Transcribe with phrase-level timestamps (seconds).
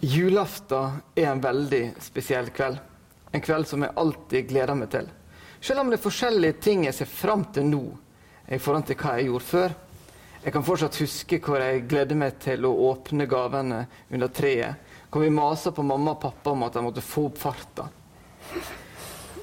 [0.00, 2.78] Julaften er en veldig spesiell kveld.
[3.32, 5.06] En kveld som jeg alltid gleder meg til.
[5.60, 7.84] Selv om det er forskjellige ting jeg ser fram til nå
[8.50, 9.76] i forhold til hva jeg gjorde før.
[10.40, 14.88] Jeg kan fortsatt huske hvor jeg gledde meg til å åpne gavene under treet.
[15.12, 17.86] Hvor vi maser på mamma og pappa om at de måtte få opp farta.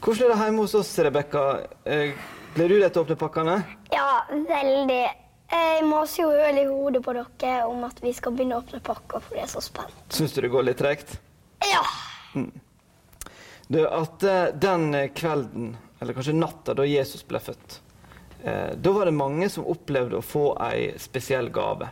[0.00, 1.44] Hvordan er det hjemme hos oss, Rebekka?
[1.84, 2.16] Eh,
[2.54, 3.56] gleder du deg til å åpne pakkene?
[3.92, 5.02] Ja, veldig.
[5.48, 8.80] Jeg maser jo øl i hodet på dere om at vi skal begynne å åpne
[8.84, 10.00] pakker, for jeg er så spent.
[10.12, 11.14] Syns du det går litt tregt?
[11.64, 11.82] Ja.
[13.68, 17.78] Du, at eh, den kvelden, eller kanskje natta da Jesus ble født,
[18.44, 21.88] eh, da var det mange som opplevde å få ei spesiell gave.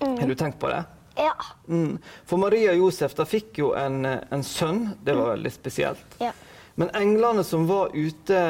[0.00, 0.84] Har du tenkt på det?
[1.16, 1.32] Ja.
[1.68, 1.98] Mm.
[2.28, 4.92] For Maria og Josef da fikk jo en, eh, en sønn.
[5.02, 6.18] Det var veldig spesielt.
[6.20, 6.32] Ja.
[6.74, 8.40] Men englene som var ute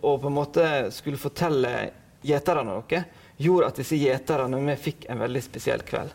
[0.00, 0.66] og på en måte
[0.96, 1.72] skulle fortelle
[2.24, 3.02] gjeterne noe,
[3.36, 6.14] gjorde at disse gjeterne vi fikk en veldig spesiell kveld.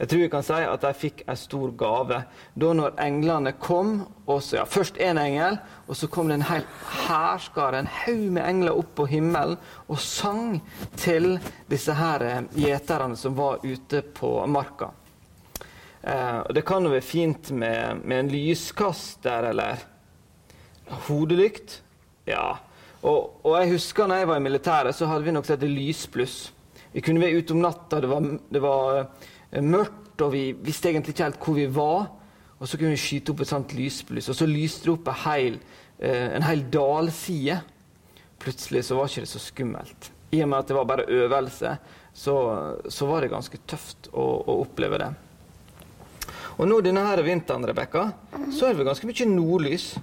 [0.00, 2.22] Jeg tror vi kan si at de fikk en stor gave.
[2.56, 6.64] Da når englene kom, også, ja, først én engel, og så kom det en hel
[7.04, 9.58] hærskare, en haug med engler opp på himmelen,
[9.92, 10.62] og sang
[10.96, 11.34] til
[11.68, 14.88] disse her eh, gjeterne som var ute på marka.
[16.00, 19.84] Eh, det kan jo være fint med, med en lyskaster eller
[21.10, 21.82] hodelykt.
[22.24, 22.54] Ja.
[23.04, 25.76] Og, og jeg husker når jeg var i militæret, så hadde vi noe som heter
[25.76, 26.38] lyspluss.
[26.92, 30.90] Vi kunne være ute om natta, det var, det var eh, mørkt, og vi visste
[30.90, 32.08] egentlig ikke helt hvor vi var.
[32.60, 35.20] Og så kunne vi skyte opp et sånt lyspluss, og så lyste det opp en
[35.22, 35.60] hel,
[35.98, 37.60] eh, en hel dalside.
[38.40, 40.10] Plutselig så var ikke det så skummelt.
[40.30, 41.72] I og med at det var bare øvelse,
[42.14, 42.36] så,
[42.88, 45.10] så var det ganske tøft å, å oppleve det.
[46.60, 48.10] Og nå denne her vinteren, Rebekka,
[48.52, 49.94] så er det ganske mye nordlys.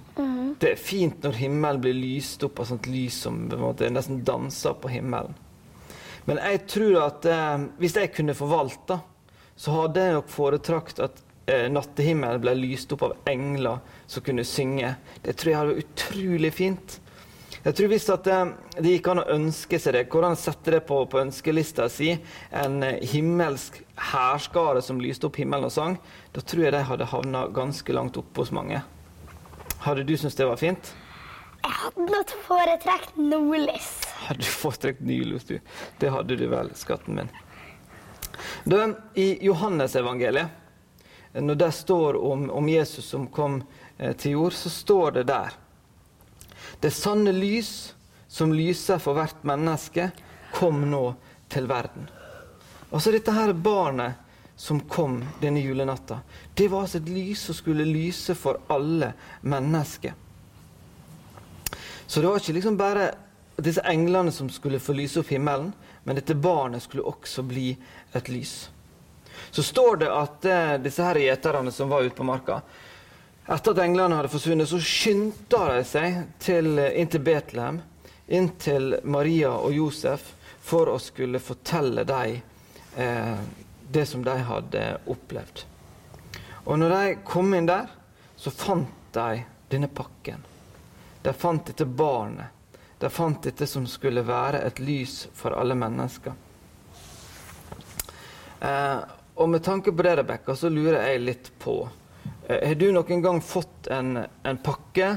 [0.58, 3.90] Det er fint når himmelen blir lyst opp av sånt lys som på en måte
[3.92, 5.36] nesten danser på himmelen.
[6.28, 9.00] Men jeg tror at eh, hvis jeg kunne forvalta,
[9.58, 14.44] så hadde jeg nok foretrakt at eh, nattehimmelen ble lyst opp av engler som kunne
[14.46, 14.92] synge.
[15.24, 16.98] Det tror jeg hadde vært utrolig fint.
[17.64, 20.84] Jeg tror Hvis at eh, det gikk an å ønske seg det, hvordan sette det
[20.88, 22.12] på, på ønskelista si,
[22.54, 23.80] en eh, himmelsk
[24.12, 25.98] hærskare som lyste opp himmelen og sang,
[26.36, 28.84] da tror jeg de hadde havna ganske langt oppe hos mange.
[29.82, 30.92] Hadde du syntes det var fint?
[31.64, 34.07] Jeg hadde nok foretrekt nordlys.
[34.18, 35.60] Hadde du foretrekt nylys, du.
[35.98, 37.28] Det hadde du vel, skatten min.
[38.64, 40.48] Du, I Johannesevangeliet,
[41.32, 43.62] når det står om, om Jesus som kom
[43.98, 45.56] eh, til jord, så står det der
[46.80, 47.94] Det sanne lys
[48.28, 50.10] som lyser for hvert menneske,
[50.54, 51.14] kom nå
[51.48, 52.08] til verden.
[52.90, 54.18] Altså dette her barnet
[54.58, 56.20] som kom denne julenatta,
[56.54, 60.14] det var altså et lys som skulle lyse for alle mennesker.
[62.06, 63.10] Så det var ikke liksom bare
[63.64, 65.72] disse englene som skulle få lyse opp himmelen,
[66.04, 67.72] men dette barnet skulle også bli
[68.12, 68.68] et lys.
[69.50, 72.60] Så står det at eh, disse her gjeterne som var ute på marka,
[73.48, 77.80] etter at englene hadde forsvunnet, så skyndte de seg til, eh, inn til Betlehem,
[78.28, 80.34] inn til Maria og Josef,
[80.68, 82.40] for å skulle fortelle dem
[83.00, 83.40] eh,
[83.88, 85.64] det som de hadde opplevd.
[86.68, 87.88] Og når de kom inn der,
[88.36, 89.42] så fant de
[89.72, 90.44] denne pakken.
[91.24, 92.52] De fant dette barnet.
[92.98, 96.34] De fant dette som skulle være et lys for alle mennesker.
[98.60, 98.98] Eh,
[99.38, 101.76] og med tanke på det, Rebekka, så lurer jeg litt på
[102.48, 105.12] eh, Har du noen gang fått en, en pakke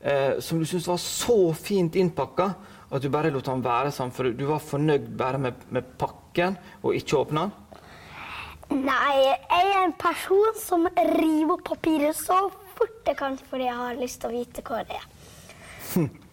[0.00, 2.50] eh, som du syntes var så fint innpakka
[2.92, 6.58] at du bare lot den være sånn, for du var fornøyd bare med, med pakken
[6.82, 7.58] og ikke åpna den?
[8.72, 10.84] Nei, jeg er en person som
[11.16, 12.44] river opp papiret så
[12.76, 15.08] fort jeg kan fordi jeg har lyst til å vite hva det er.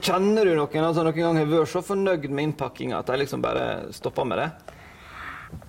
[0.00, 3.42] Kjenner du noen altså, noen gang har vært så fornøyd med innpakkinga at de liksom
[3.44, 4.48] bare stopper med det?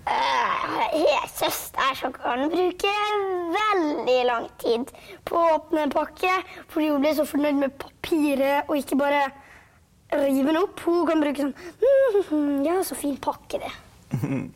[0.05, 0.65] Eh,
[0.95, 2.93] Jeg har søster som kan bruke
[3.55, 4.91] veldig lang tid
[5.27, 6.31] på å åpne en pakke
[6.71, 9.25] fordi hun blir så fornøyd med papiret og ikke bare
[10.15, 10.79] rive den opp.
[10.85, 11.55] Hun kan bruke sånn
[12.31, 13.73] mm, Ja, så fin pakke, det.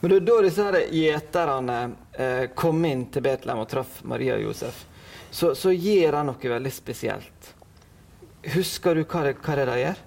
[0.00, 1.78] Men det er da disse her gjeterne
[2.16, 4.84] eh, kom inn til Betlehem og traff Maria og Josef,
[5.30, 7.50] så, så gjør de noe veldig spesielt.
[8.40, 9.98] Husker du hva det, hva det de gjør?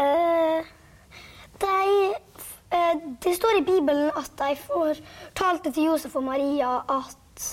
[0.00, 0.70] Eh,
[1.62, 1.76] de,
[2.76, 7.46] eh, det står i Bibelen at de fortalte til Josef og Maria at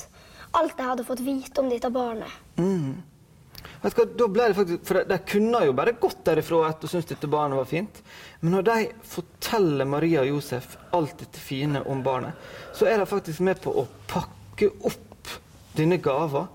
[0.57, 2.33] alt de hadde fått vite om dette barnet.
[2.57, 6.89] Du hva, da ble det faktisk, for de, de kunne jo bare gått derifra etter
[6.89, 8.00] og syntes dette barnet var fint.
[8.42, 8.77] Men når de
[9.07, 12.36] forteller Maria og Josef alt dette fine om barnet,
[12.75, 15.31] så er de faktisk med på å pakke opp
[15.77, 16.48] denne gava.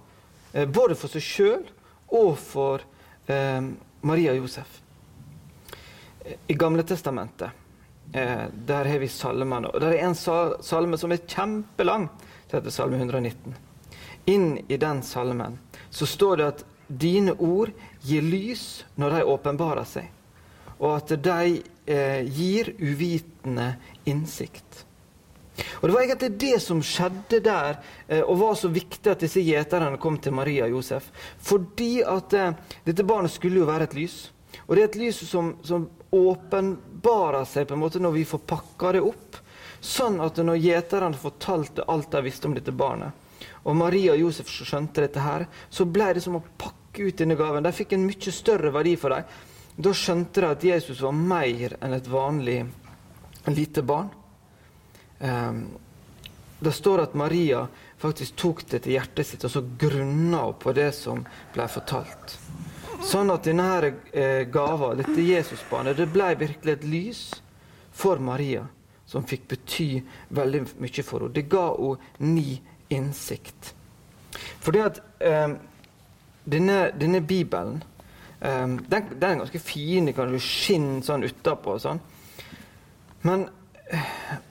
[0.52, 1.62] Eh, både for seg sjøl
[2.12, 2.84] og for
[3.26, 3.60] eh,
[4.02, 4.78] Maria og Josef.
[6.46, 7.50] I Gamle Testamentet
[8.12, 9.72] eh, der har vi salmene.
[9.72, 12.08] Og der er en salme som er kjempelang,
[12.46, 13.56] som heter Salme 119.
[14.30, 15.58] Inn i den salmen
[15.90, 17.72] så står det at dine ord
[18.04, 20.08] gir lys når de åpenbarer seg,
[20.78, 23.72] og at de eh, gir uvitende
[24.08, 24.84] innsikt.
[25.80, 27.78] Og Det var egentlig det som skjedde der,
[28.08, 31.10] eh, og var så viktig at disse gjeterne kom til Maria og Josef.
[31.38, 32.54] Fordi at eh,
[32.84, 34.18] dette barnet skulle jo være et lys.
[34.66, 38.44] Og det er et lys som, som åpenbarer seg på en måte når vi får
[38.48, 39.40] pakka det opp.
[39.82, 43.10] Sånn at når gjeterne fortalte alt de visste om dette barnet,
[43.66, 47.38] og Maria og Josef skjønte dette her, så ble det som å pakke ut denne
[47.38, 47.64] gaven.
[47.66, 49.26] De fikk en mye større verdi for dem.
[49.82, 52.60] Da skjønte de at Jesus var mer enn et vanlig
[53.50, 54.10] lite barn.
[55.22, 55.64] Um,
[56.62, 57.64] det står at Maria
[57.98, 61.24] faktisk tok det til hjertet sitt og så grunna på det som
[61.54, 62.36] ble fortalt.
[63.02, 67.22] Sånn at denne her, eh, gava, dette Jesusbarnet, det ble virkelig et lys
[67.90, 68.62] for Maria,
[69.06, 69.88] som fikk bety
[70.30, 71.34] veldig mye for henne.
[71.34, 72.60] Det ga henne ny
[72.94, 73.72] innsikt.
[74.62, 75.56] Fordi at eh,
[76.44, 77.82] denne, denne, Bibelen
[78.40, 82.02] eh, den, den, er ganske fin, det kan skinne sånn utapå og sånn.
[83.26, 83.48] Men,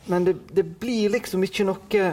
[0.06, 2.08] men det, det, blir liksom ikke noe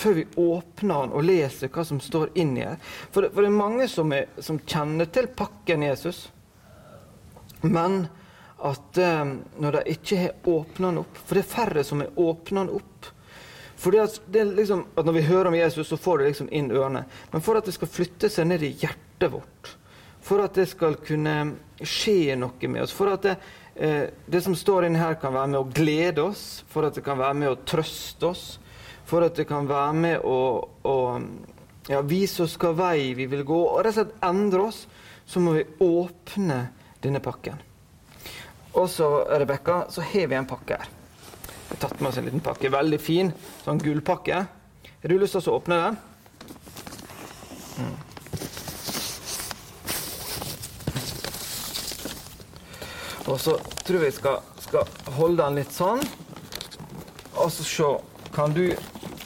[0.00, 2.78] før vi åpner den og leser hva som står inni her.
[3.12, 6.28] For det, for det er mange som, er, som, kjenner til pakken Jesus,
[7.60, 8.06] men
[8.64, 12.16] at eh, når de ikke har åpna den opp For det er færre som har
[12.20, 13.10] åpna den opp.
[13.80, 17.04] Fordi at, liksom, at Når vi hører om Jesus, så får det liksom inn ørene.
[17.32, 19.76] Men for at det skal flytte seg ned i hjertet vårt,
[20.20, 21.36] for at det skal kunne
[21.80, 23.38] skje noe med oss, for at det,
[23.80, 27.20] det som står inne her, kan være med å glede oss, for at det kan
[27.20, 28.44] være med å trøste oss,
[29.08, 30.40] for at det kan være med å,
[30.84, 30.96] å
[31.88, 34.84] ja, vise oss hvilken vei vi vil gå, og rett og slett endre oss,
[35.24, 36.60] så må vi åpne
[37.00, 37.56] denne pakken.
[38.76, 39.08] Og så,
[39.40, 40.92] Rebekka, så har vi en pakke her.
[41.70, 42.70] Vi har tatt med oss en liten pakke.
[42.70, 43.32] Veldig fin.
[43.64, 44.44] Sånn gullpakke.
[44.90, 45.98] Har du lyst til å åpne den?
[47.80, 48.09] Mm.
[53.30, 53.56] Og så
[53.86, 56.02] tror jeg vi skal, skal, holde den litt sånn.
[57.38, 57.90] Og så se.
[58.34, 58.68] Kan du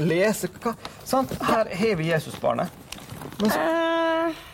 [0.00, 0.72] lese hva,
[1.04, 1.32] sant?
[1.44, 2.72] Her har vi Jesusbarnet.
[3.40, 4.04] Men uh,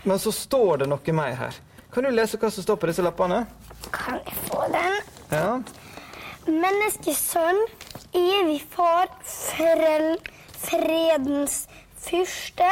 [0.02, 1.56] men så står det noe mer her.
[1.93, 3.44] Kan du lese hva som står på disse lappene?
[3.94, 4.97] Kan jeg få den?
[5.31, 5.52] Ja.
[6.47, 7.61] Menneskesønn,
[8.17, 10.14] evig far, frel,
[10.56, 11.64] fredens
[12.00, 12.70] fyrste,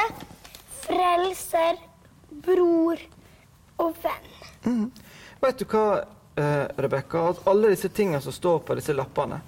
[0.86, 1.80] frelser,
[2.46, 3.02] bror
[3.82, 4.30] og venn.
[4.64, 4.86] Mm.
[5.42, 5.84] Vet du hva,
[6.38, 7.29] eh, Rebekka?
[7.29, 9.40] At alle disse tingene som står på disse lappene,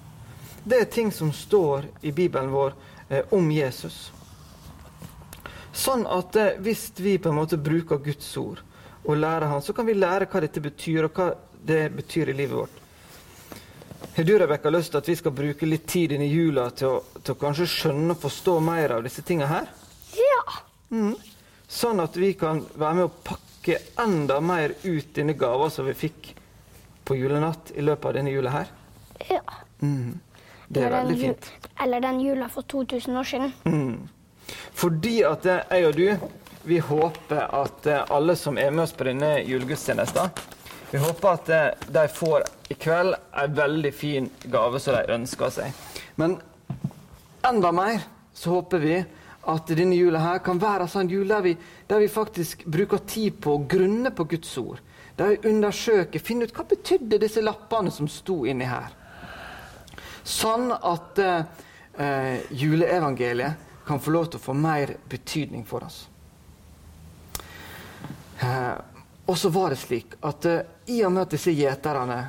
[0.63, 2.75] det er ting som står i Bibelen vår
[3.09, 4.11] eh, om Jesus.
[5.71, 8.61] Sånn at eh, hvis vi på en måte bruker Guds ord
[9.01, 11.31] og lærer Han, så kan vi lære hva dette betyr, og hva
[11.65, 12.77] det betyr i livet vårt.
[14.15, 16.97] Har du Rebecca, lyst til at vi skal bruke litt tid inn i jula til
[16.97, 19.69] å, til å kanskje skjønne og forstå mer av disse tingene her?
[20.19, 20.59] Ja.
[20.91, 21.15] Mm.
[21.71, 25.95] Sånn at vi kan være med å pakke enda mer ut denne gava som vi
[25.95, 26.33] fikk
[27.11, 28.69] på julenatt i løpet av denne jula her?
[29.27, 29.41] Ja.
[29.83, 30.19] Mm.
[30.71, 31.47] Det er veldig fint.
[31.83, 33.51] Eller den jula for 2000 år siden.
[33.65, 34.07] Mm.
[34.79, 36.05] Fordi at jeg og du,
[36.63, 40.31] vi håper at alle som er med oss på denne julegudstjenesten,
[40.91, 45.51] vi håper at eh, de får i kveld en veldig fin gave som de ønsker
[45.51, 45.83] seg.
[46.15, 46.37] Men
[47.47, 48.95] enda mer så håper vi
[49.51, 51.57] at denne jula her kan være en sånn jul der vi,
[51.91, 54.79] der vi faktisk bruker tid på å grunne på Guds ord.
[55.17, 58.93] Vi undersøker, finner ut hva betydde disse lappene som sto inni her.
[60.23, 66.03] Sånn at eh, juleevangeliet kan få lov til å få mer betydning for oss.
[68.41, 68.75] Eh,
[69.25, 70.61] og så var det slik at eh,
[70.93, 72.21] i og med at disse gjeterne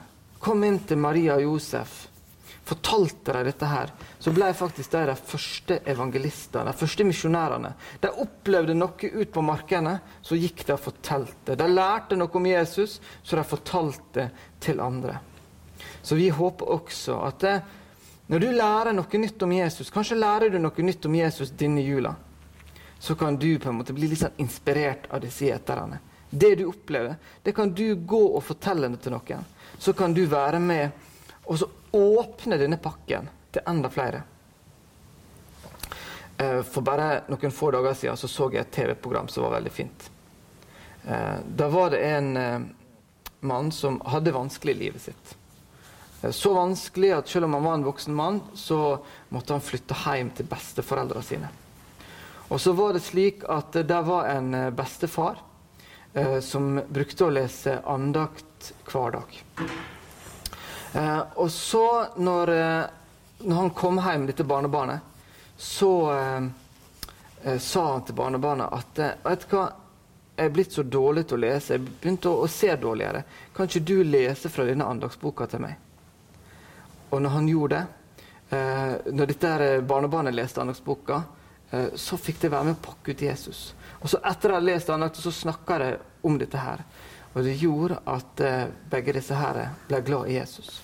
[0.43, 1.95] kom inn til Maria og Josef,
[2.65, 7.73] fortalte de dette her, så ble faktisk de de første evangelistene, de første misjonærene.
[8.01, 11.57] De opplevde noe ut på markene, så gikk de og fortalte.
[11.59, 14.29] De lærte noe om Jesus, så de fortalte
[14.63, 15.19] til andre.
[16.03, 17.57] Så vi håper også at det,
[18.31, 21.83] når du lærer noe nytt om Jesus, kanskje lærer du noe nytt om Jesus denne
[21.83, 22.15] jula,
[23.03, 25.99] så kan du på en måte bli litt sånn inspirert av disse gjeterne.
[26.31, 29.43] Det du opplever, det kan du gå og fortelle det til noen.
[29.79, 31.11] Så kan du være med
[31.45, 34.23] og så åpne denne pakken til enda flere.
[36.43, 39.73] Eh, for bare noen få dager siden så, så jeg et TV-program som var veldig
[39.73, 40.09] fint.
[41.05, 42.59] Eh, da var det en eh,
[43.41, 45.39] mann som hadde vanskelig i livet sitt.
[46.23, 49.03] Så vanskelig at selv om han var en voksen mann, så
[49.35, 51.49] måtte han flytte hjem til besteforeldrene sine.
[52.47, 55.41] Og så var det slik at det var en bestefar
[56.47, 59.43] som brukte å lese andakt hver dag.
[60.93, 62.85] Eh, og så, når, eh,
[63.39, 65.01] når han kom hjem, dette barnebarnet,
[65.57, 66.43] så eh,
[67.43, 69.69] eh, sa han til barnebarnet at eh, vet du hva,
[70.37, 71.77] jeg er blitt så dårlig til å lese.
[71.77, 73.23] Jeg begynte å, å se dårligere.
[73.57, 75.77] Kan ikke du lese fra denne andagsboka til meg?
[77.13, 78.17] Og når han gjorde det,
[78.57, 81.23] eh, når dette barnebarnet leste andagsboka,
[81.97, 83.61] så fikk de være med å pakke ut Jesus.
[84.05, 85.87] Og så etter at de hadde lest andakten, så snakka de
[86.29, 86.83] om dette her.
[87.33, 90.83] Og det gjorde at eh, begge disse her ble glad i Jesus.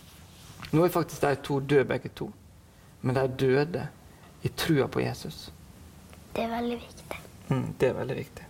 [0.71, 2.31] Nå er faktisk de to døde, begge to.
[3.01, 3.87] Men de døde
[4.43, 5.51] i trua på Jesus.
[6.33, 7.21] Det er veldig viktig.
[7.49, 8.45] Mm, det er veldig viktig.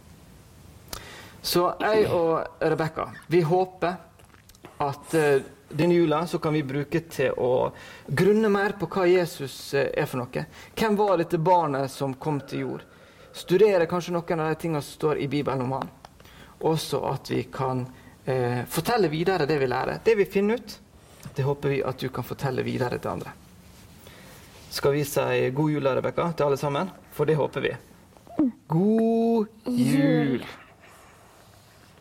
[1.42, 3.94] Så jeg og Rebekka, vi håper
[4.82, 7.70] at uh, denne jula så kan vi bruke til å
[8.06, 10.44] grunne mer på hva Jesus uh, er for noe.
[10.74, 12.84] Hvem var dette barnet som kom til jord?
[13.32, 15.90] Studere kanskje noen av de tingene som står i Bibelen om han.
[16.66, 17.84] Også at vi kan
[18.24, 20.00] eh, fortelle videre det vi lærer.
[20.04, 20.78] Det vi finner ut,
[21.34, 23.34] det håper vi at du kan fortelle videre til andre.
[24.70, 26.90] Skal vi si god jul, Rebekka, til alle sammen?
[27.12, 27.74] For det håper vi.
[28.68, 30.44] God jul!